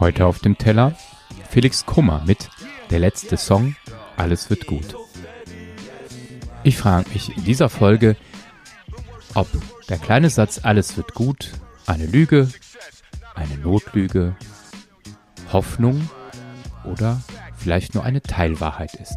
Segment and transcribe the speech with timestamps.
[0.00, 0.96] Heute auf dem Teller
[1.48, 2.48] Felix Kummer mit
[2.90, 3.76] Der letzte Song
[4.16, 4.96] Alles wird gut.
[6.64, 8.16] Ich frage mich in dieser Folge,
[9.34, 9.48] ob
[9.88, 11.52] der kleine Satz Alles wird gut
[11.86, 12.48] eine Lüge,
[13.34, 14.36] eine Notlüge,
[15.52, 16.10] Hoffnung
[16.84, 17.22] oder
[17.56, 19.16] vielleicht nur eine Teilwahrheit ist.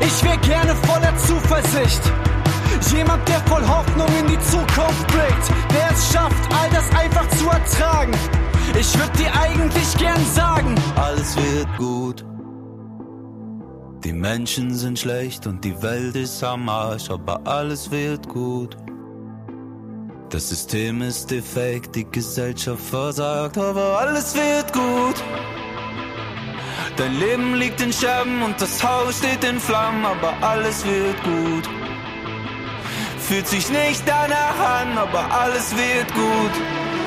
[0.00, 2.02] Ich wär gerne voller Zuversicht.
[2.92, 7.48] Jemand, der voll Hoffnung in die Zukunft blickt, der es schafft, all das einfach zu
[7.48, 8.12] ertragen.
[8.78, 12.24] Ich würd dir eigentlich gern sagen, alles wird gut.
[14.04, 18.76] Die Menschen sind schlecht und die Welt ist am Arsch, aber alles wird gut.
[20.28, 25.14] Das System ist defekt, die Gesellschaft versagt, aber alles wird gut.
[26.96, 31.68] Dein Leben liegt in Scherben und das Haus steht in Flammen, aber alles wird gut.
[33.18, 36.52] Fühlt sich nicht danach an, aber alles wird gut.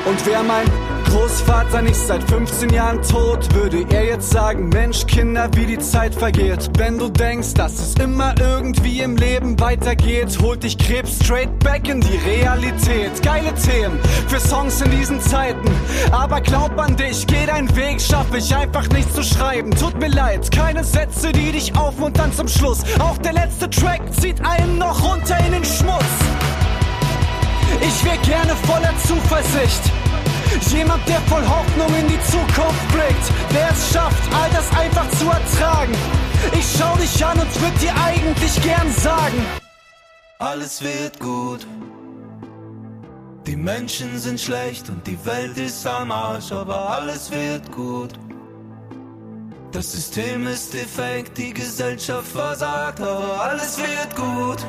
[0.04, 5.50] Und wer mein Großvater nicht seit 15 Jahren tot, würde er jetzt sagen, Mensch, Kinder,
[5.54, 6.70] wie die Zeit vergeht.
[6.78, 11.88] Wenn du denkst, dass es immer irgendwie im Leben weitergeht, holt dich Krebs straight back
[11.88, 13.20] in die Realität.
[13.24, 15.68] Geile Themen für Songs in diesen Zeiten.
[16.12, 19.72] Aber glaub an dich, geh deinen Weg, schaff ich einfach nichts zu schreiben.
[19.72, 22.84] Tut mir leid, keine Sätze, die dich aufmuntern zum Schluss.
[23.00, 26.04] Auch der letzte Track zieht einen noch runter in den Schmutz.
[27.80, 29.99] Ich wär gerne voller Zuversicht.
[30.70, 35.26] Jemand, der voll Hoffnung in die Zukunft blickt, der es schafft, all das einfach zu
[35.26, 35.94] ertragen.
[36.52, 39.44] Ich schau dich an und würd dir eigentlich gern sagen,
[40.38, 41.66] alles wird gut.
[43.46, 48.12] Die Menschen sind schlecht und die Welt ist am Arsch, aber alles wird gut.
[49.72, 54.66] Das System ist defekt, die Gesellschaft versagt, aber alles wird gut.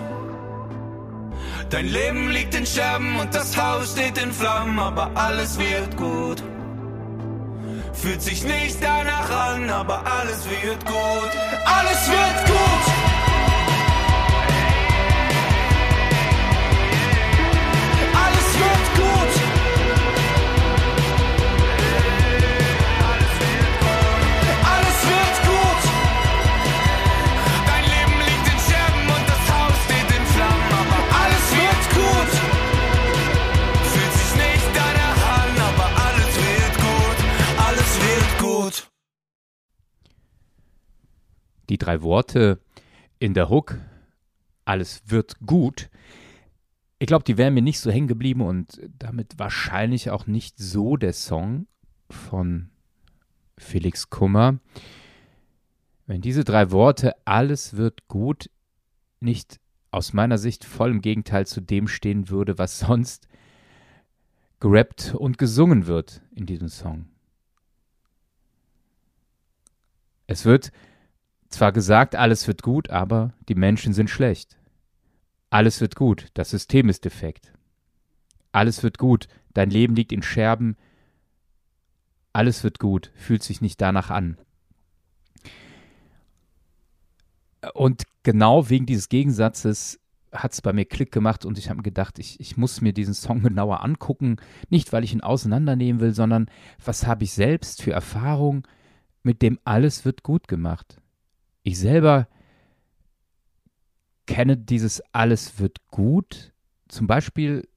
[1.72, 6.44] Dein Leben liegt in Scherben und das Haus steht in Flammen, aber alles wird gut.
[7.94, 11.32] Fühlt sich nicht danach an, aber alles wird gut.
[41.82, 42.60] Drei Worte
[43.20, 43.78] in der Hook,
[44.66, 45.90] alles wird gut,
[47.02, 50.98] ich glaube, die wären mir nicht so hängen geblieben und damit wahrscheinlich auch nicht so
[50.98, 51.66] der Song
[52.12, 52.70] von
[53.58, 54.60] Felix Kummer.
[56.06, 58.52] Wenn diese drei Worte, alles wird gut,
[59.20, 59.60] nicht
[59.90, 63.28] aus meiner Sicht voll im Gegenteil zu dem stehen würde, was sonst
[64.60, 67.08] gerappt und gesungen wird in diesem Song.
[70.28, 70.72] Es wird
[71.54, 74.58] zwar gesagt, alles wird gut, aber die Menschen sind schlecht.
[75.50, 77.54] Alles wird gut, das System ist defekt.
[78.52, 80.78] Alles wird gut, dein Leben liegt in Scherben.
[82.34, 84.38] Alles wird gut, fühlt sich nicht danach an.
[87.74, 90.00] Und genau wegen dieses Gegensatzes
[90.32, 92.94] hat es bei mir Klick gemacht und ich habe mir gedacht, ich, ich muss mir
[92.94, 94.38] diesen Song genauer angucken.
[94.70, 96.50] Nicht, weil ich ihn auseinandernehmen will, sondern
[96.84, 98.66] was habe ich selbst für Erfahrung
[99.24, 101.01] mit dem alles wird gut gemacht.
[101.64, 102.28] Ich selber
[104.26, 106.54] kenne dieses alles wird gut,
[106.88, 107.68] zum Beispiel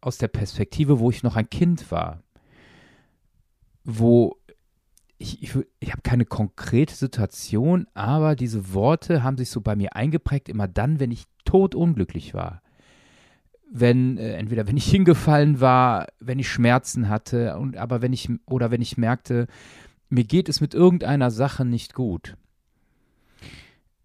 [0.00, 2.22] aus der Perspektive, wo ich noch ein Kind war,
[3.84, 4.36] wo
[5.18, 9.96] ich, ich, ich habe keine konkrete Situation, aber diese Worte haben sich so bei mir
[9.96, 12.62] eingeprägt, immer dann, wenn ich totunglücklich war.
[13.70, 18.30] Wenn, äh, entweder wenn ich hingefallen war, wenn ich Schmerzen hatte, und aber wenn ich,
[18.46, 19.46] oder wenn ich merkte,
[20.08, 22.36] mir geht es mit irgendeiner Sache nicht gut,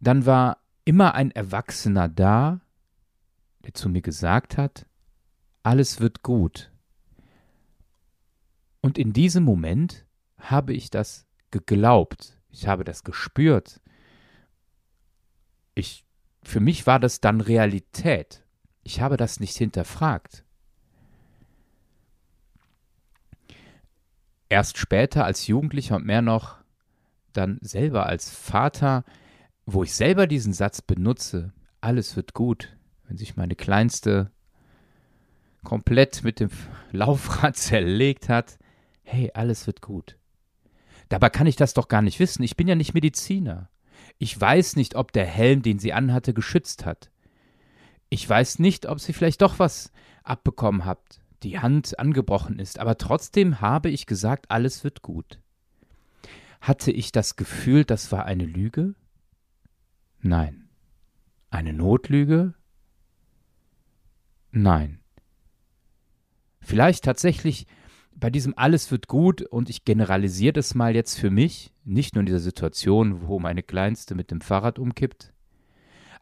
[0.08, 2.60] dann war immer ein Erwachsener da,
[3.64, 4.86] der zu mir gesagt hat,
[5.64, 6.72] alles wird gut.
[8.82, 10.06] Und in diesem Moment
[10.38, 13.80] habe ich das geglaubt, ich habe das gespürt.
[15.74, 16.06] Ich,
[16.44, 18.44] für mich war das dann Realität.
[18.84, 20.44] Ich habe das nicht hinterfragt.
[24.50, 26.58] Erst später als Jugendlicher und mehr noch
[27.32, 29.04] dann selber als Vater,
[29.66, 32.76] wo ich selber diesen Satz benutze, alles wird gut,
[33.08, 34.32] wenn sich meine Kleinste
[35.64, 36.50] komplett mit dem
[36.92, 38.58] Laufrad zerlegt hat,
[39.04, 40.18] hey, alles wird gut.
[41.10, 42.44] Dabei kann ich das doch gar nicht wissen.
[42.44, 43.70] Ich bin ja nicht Mediziner.
[44.18, 47.12] Ich weiß nicht, ob der Helm, den sie anhatte, geschützt hat.
[48.10, 49.92] Ich weiß nicht, ob sie vielleicht doch was
[50.24, 55.40] abbekommen habt, die Hand angebrochen ist, aber trotzdem habe ich gesagt, alles wird gut.
[56.62, 58.96] Hatte ich das Gefühl, das war eine Lüge?
[60.24, 60.68] Nein.
[61.52, 62.56] Eine Notlüge?
[64.52, 65.00] Nein.
[66.62, 67.68] Vielleicht tatsächlich
[68.16, 72.22] bei diesem alles wird gut und ich generalisiere das mal jetzt für mich, nicht nur
[72.22, 75.34] in dieser Situation, wo meine Kleinste mit dem Fahrrad umkippt.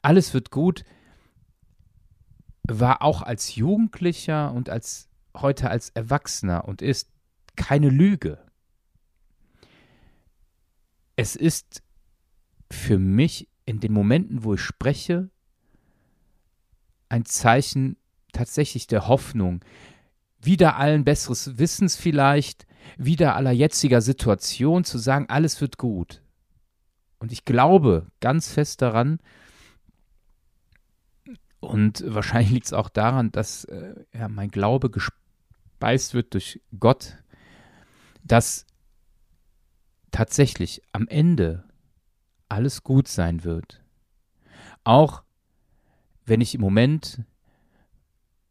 [0.02, 0.84] Alles wird gut
[2.68, 7.10] war auch als Jugendlicher und als heute als Erwachsener und ist
[7.56, 8.40] keine Lüge.
[11.16, 11.84] Es ist
[12.70, 15.30] für mich in den Momenten, wo ich spreche,
[17.10, 17.98] ein Zeichen
[18.32, 19.64] tatsächlich der Hoffnung,
[20.42, 22.66] wieder allen besseres Wissens vielleicht,
[22.98, 26.22] wieder aller jetziger Situation zu sagen, alles wird gut.
[27.20, 29.20] Und ich glaube ganz fest daran,
[31.62, 37.18] und wahrscheinlich liegt es auch daran, dass äh, ja, mein Glaube gespeist wird durch Gott,
[38.24, 38.66] dass
[40.10, 41.64] tatsächlich am Ende
[42.52, 43.84] alles gut sein wird.
[44.84, 45.24] Auch
[46.26, 47.24] wenn ich im Moment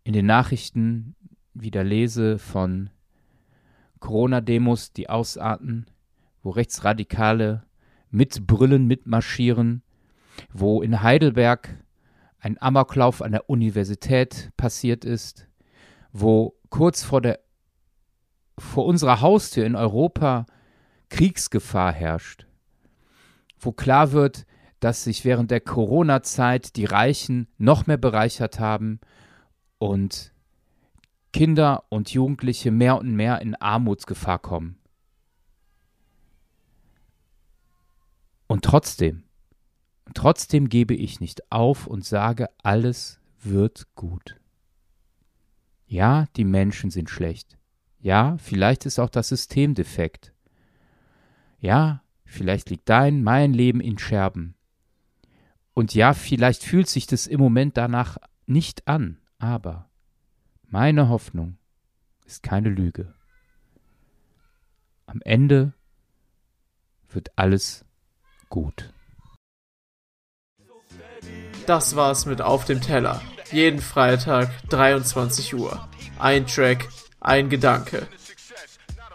[0.04, 1.14] in den Nachrichten
[1.54, 2.90] wieder lese von
[4.00, 5.86] Corona-Demos, die ausarten,
[6.42, 7.64] wo Rechtsradikale
[8.10, 9.82] mitbrüllen, mitmarschieren,
[10.52, 11.84] wo in Heidelberg
[12.38, 15.46] ein Amoklauf an der Universität passiert ist,
[16.12, 17.40] wo kurz vor der
[18.58, 20.44] vor unserer Haustür in Europa
[21.08, 22.46] Kriegsgefahr herrscht,
[23.60, 24.46] wo klar wird,
[24.80, 29.00] dass sich während der Corona-Zeit die Reichen noch mehr bereichert haben
[29.78, 30.32] und
[31.32, 34.78] Kinder und Jugendliche mehr und mehr in Armutsgefahr kommen.
[38.46, 39.22] Und trotzdem,
[40.12, 44.40] trotzdem gebe ich nicht auf und sage, alles wird gut.
[45.86, 47.58] Ja, die Menschen sind schlecht.
[48.00, 50.32] Ja, vielleicht ist auch das System defekt.
[51.60, 54.54] Ja, vielleicht liegt dein, mein Leben in Scherben.
[55.74, 59.90] Und ja, vielleicht fühlt sich das im Moment danach nicht an, aber
[60.68, 61.58] meine Hoffnung
[62.26, 63.14] ist keine Lüge.
[65.06, 65.72] Am Ende
[67.08, 67.84] wird alles
[68.48, 68.92] gut.
[71.66, 73.20] Das war's mit Auf dem Teller.
[73.50, 75.88] Jeden Freitag 23 Uhr.
[76.18, 76.88] Ein Track,
[77.20, 78.06] ein Gedanke.